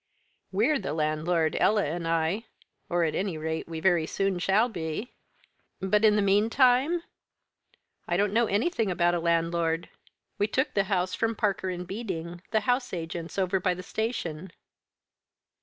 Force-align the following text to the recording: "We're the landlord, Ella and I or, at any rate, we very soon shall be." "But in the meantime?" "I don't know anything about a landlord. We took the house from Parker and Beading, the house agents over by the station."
"We're 0.51 0.79
the 0.79 0.93
landlord, 0.93 1.55
Ella 1.59 1.83
and 1.85 2.07
I 2.07 2.45
or, 2.89 3.03
at 3.03 3.13
any 3.13 3.37
rate, 3.37 3.67
we 3.67 3.79
very 3.79 4.07
soon 4.07 4.39
shall 4.39 4.67
be." 4.67 5.13
"But 5.79 6.03
in 6.03 6.15
the 6.15 6.23
meantime?" 6.23 7.03
"I 8.07 8.17
don't 8.17 8.33
know 8.33 8.47
anything 8.47 8.89
about 8.89 9.13
a 9.13 9.19
landlord. 9.19 9.89
We 10.39 10.47
took 10.47 10.73
the 10.73 10.85
house 10.85 11.13
from 11.13 11.35
Parker 11.35 11.69
and 11.69 11.85
Beading, 11.85 12.41
the 12.49 12.61
house 12.61 12.93
agents 12.93 13.37
over 13.37 13.59
by 13.59 13.75
the 13.75 13.83
station." 13.83 14.51